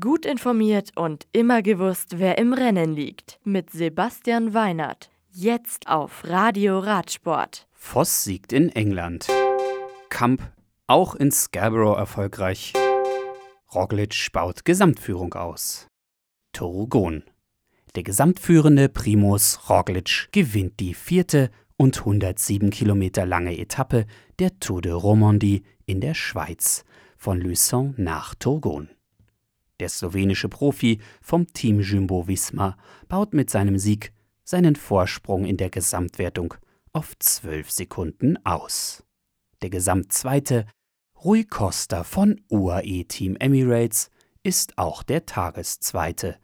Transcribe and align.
Gut 0.00 0.24
informiert 0.24 0.92
und 0.96 1.26
immer 1.32 1.60
gewusst, 1.60 2.18
wer 2.18 2.38
im 2.38 2.54
Rennen 2.54 2.94
liegt. 2.94 3.38
Mit 3.44 3.68
Sebastian 3.68 4.54
Weinert. 4.54 5.10
Jetzt 5.30 5.88
auf 5.88 6.24
Radio 6.24 6.78
Radsport. 6.78 7.68
Voss 7.74 8.24
siegt 8.24 8.54
in 8.54 8.70
England. 8.70 9.26
Kamp 10.08 10.40
auch 10.86 11.14
in 11.14 11.30
Scarborough 11.30 11.98
erfolgreich. 11.98 12.72
Roglic 13.74 14.32
baut 14.32 14.64
Gesamtführung 14.64 15.34
aus. 15.34 15.86
Turgon. 16.54 17.22
Der 17.94 18.04
gesamtführende 18.04 18.88
Primus 18.88 19.68
Roglic 19.68 20.30
gewinnt 20.32 20.80
die 20.80 20.94
vierte 20.94 21.50
und 21.76 21.98
107 21.98 22.70
Kilometer 22.70 23.26
lange 23.26 23.58
Etappe 23.58 24.06
der 24.38 24.58
Tour 24.60 24.80
de 24.80 24.92
Romandie 24.92 25.62
in 25.84 26.00
der 26.00 26.14
Schweiz 26.14 26.86
von 27.18 27.38
Luçon 27.38 27.92
nach 27.98 28.34
Turgon. 28.34 28.88
Der 29.84 29.90
slowenische 29.90 30.48
Profi 30.48 30.98
vom 31.20 31.46
Team 31.46 31.80
Jumbo 31.80 32.26
Visma 32.26 32.78
baut 33.06 33.34
mit 33.34 33.50
seinem 33.50 33.76
Sieg 33.78 34.14
seinen 34.42 34.76
Vorsprung 34.76 35.44
in 35.44 35.58
der 35.58 35.68
Gesamtwertung 35.68 36.54
auf 36.94 37.12
12 37.18 37.70
Sekunden 37.70 38.38
aus. 38.46 39.04
Der 39.60 39.68
Gesamtzweite, 39.68 40.64
Rui 41.22 41.44
Costa 41.44 42.02
von 42.02 42.40
UAE 42.50 43.04
Team 43.04 43.36
Emirates, 43.36 44.08
ist 44.42 44.78
auch 44.78 45.02
der 45.02 45.26
Tageszweite. 45.26 46.38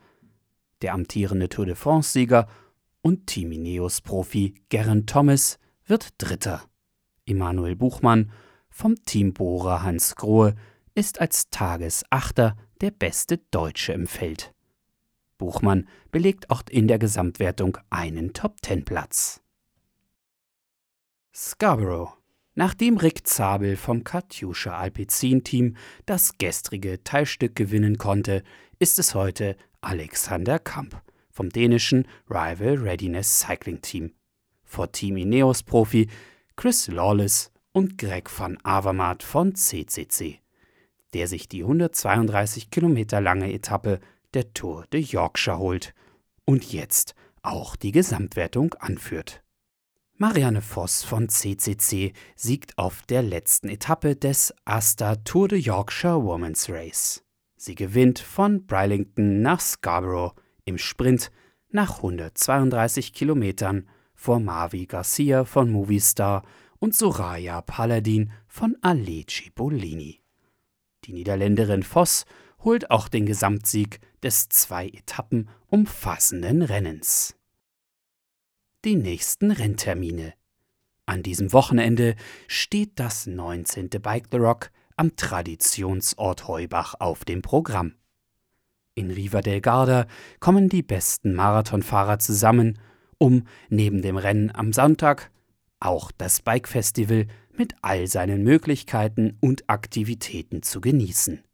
Der 0.82 0.92
amtierende 0.92 1.48
Tour 1.48 1.64
de 1.64 1.76
France-Sieger 1.76 2.46
und 3.00 3.26
Team 3.26 3.52
Ineos-Profi 3.52 4.52
Geraint 4.68 5.08
Thomas 5.08 5.58
wird 5.86 6.10
Dritter. 6.18 6.60
Emanuel 7.24 7.74
Buchmann 7.74 8.32
vom 8.68 8.96
Team 9.06 9.32
Bora 9.32 9.82
Hans 9.82 10.14
Grohe 10.14 10.56
ist 10.94 11.20
als 11.20 11.50
Tagesachter 11.50 12.56
der 12.80 12.90
beste 12.90 13.38
Deutsche 13.50 13.92
im 13.92 14.06
Feld. 14.06 14.54
Buchmann 15.38 15.88
belegt 16.10 16.50
auch 16.50 16.62
in 16.68 16.88
der 16.88 16.98
Gesamtwertung 16.98 17.78
einen 17.88 18.32
Top-10-Platz. 18.32 19.40
Scarborough. 21.34 22.16
Nachdem 22.54 22.98
Rick 22.98 23.26
Zabel 23.26 23.76
vom 23.76 24.04
Katjuscha 24.04 24.76
Alpecin-Team 24.76 25.76
das 26.04 26.36
gestrige 26.36 27.02
Teilstück 27.04 27.54
gewinnen 27.54 27.96
konnte, 27.96 28.42
ist 28.78 28.98
es 28.98 29.14
heute 29.14 29.56
Alexander 29.80 30.58
Kamp 30.58 31.00
vom 31.30 31.48
dänischen 31.48 32.06
Rival 32.28 32.74
Readiness 32.74 33.38
Cycling 33.38 33.80
Team. 33.80 34.12
Vor 34.64 34.92
Team 34.92 35.16
Ineos-Profi 35.16 36.10
Chris 36.56 36.88
Lawless 36.88 37.50
und 37.72 37.96
Greg 37.96 38.28
van 38.36 38.58
Avermaet 38.62 39.22
von 39.22 39.54
CCC 39.54 40.40
der 41.14 41.26
sich 41.26 41.48
die 41.48 41.62
132 41.62 42.70
Kilometer 42.70 43.20
lange 43.20 43.52
Etappe 43.52 44.00
der 44.34 44.52
Tour 44.52 44.86
de 44.92 45.00
Yorkshire 45.00 45.58
holt 45.58 45.94
und 46.44 46.72
jetzt 46.72 47.14
auch 47.42 47.76
die 47.76 47.92
Gesamtwertung 47.92 48.74
anführt. 48.74 49.42
Marianne 50.16 50.60
Voss 50.60 51.02
von 51.02 51.30
CCC 51.30 52.12
siegt 52.36 52.76
auf 52.76 53.02
der 53.08 53.22
letzten 53.22 53.70
Etappe 53.70 54.16
des 54.16 54.54
Asta 54.66 55.16
Tour 55.16 55.48
de 55.48 55.58
Yorkshire 55.58 56.22
Women's 56.22 56.68
Race. 56.68 57.24
Sie 57.56 57.74
gewinnt 57.74 58.18
von 58.18 58.66
Brylington 58.66 59.40
nach 59.40 59.60
Scarborough 59.60 60.34
im 60.64 60.76
Sprint 60.76 61.30
nach 61.70 61.96
132 61.96 63.12
Kilometern 63.12 63.88
vor 64.14 64.40
Mavi 64.40 64.86
Garcia 64.86 65.44
von 65.44 65.70
Movistar 65.70 66.42
und 66.78 66.94
Soraya 66.94 67.62
Paladin 67.62 68.32
von 68.46 68.76
Aleci 68.82 69.50
Bolini. 69.50 70.20
Die 71.04 71.12
Niederländerin 71.12 71.82
Voss 71.82 72.24
holt 72.62 72.90
auch 72.90 73.08
den 73.08 73.26
Gesamtsieg 73.26 74.00
des 74.22 74.48
zwei 74.48 74.88
Etappen 74.88 75.48
umfassenden 75.68 76.62
Rennens. 76.62 77.36
Die 78.84 78.96
nächsten 78.96 79.50
Renntermine. 79.50 80.34
An 81.06 81.22
diesem 81.22 81.52
Wochenende 81.52 82.16
steht 82.46 82.92
das 82.96 83.26
19. 83.26 83.90
Bike 84.00 84.28
the 84.30 84.36
Rock 84.38 84.70
am 84.96 85.16
Traditionsort 85.16 86.46
Heubach 86.46 86.94
auf 86.98 87.24
dem 87.24 87.42
Programm. 87.42 87.94
In 88.94 89.10
Riva 89.10 89.40
del 89.40 89.60
Garda 89.60 90.06
kommen 90.40 90.68
die 90.68 90.82
besten 90.82 91.34
Marathonfahrer 91.34 92.18
zusammen, 92.18 92.78
um 93.18 93.46
neben 93.70 94.02
dem 94.02 94.16
Rennen 94.16 94.54
am 94.54 94.72
Sonntag 94.72 95.30
auch 95.80 96.12
das 96.12 96.42
Bike 96.42 96.68
Festival 96.68 97.26
mit 97.60 97.76
all 97.82 98.06
seinen 98.06 98.42
Möglichkeiten 98.42 99.36
und 99.42 99.68
Aktivitäten 99.68 100.62
zu 100.62 100.80
genießen. 100.80 101.44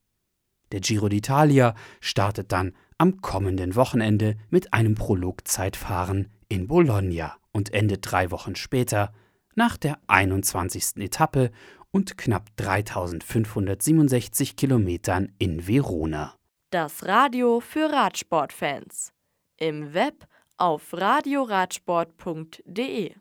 Der 0.71 0.79
Giro 0.79 1.07
d'Italia 1.07 1.75
startet 2.01 2.53
dann 2.53 2.77
am 2.97 3.21
kommenden 3.21 3.75
Wochenende 3.75 4.37
mit 4.49 4.73
einem 4.73 4.95
Prologzeitfahren 4.95 6.31
in 6.49 6.69
Bologna 6.69 7.35
und 7.51 7.75
endet 7.75 8.09
drei 8.09 8.31
Wochen 8.31 8.55
später 8.55 9.13
nach 9.57 9.77
der 9.77 9.99
21. 10.07 10.99
Etappe 10.99 11.51
und 11.91 12.17
knapp 12.17 12.51
3567 12.55 14.55
Kilometern 14.55 15.33
in 15.39 15.67
Verona. 15.67 16.37
Das 16.71 17.05
Radio 17.05 17.59
für 17.59 17.91
Radsportfans. 17.91 19.13
Im 19.57 19.93
Web 19.93 20.29
auf 20.57 20.93
radioradsport.de 20.93 23.17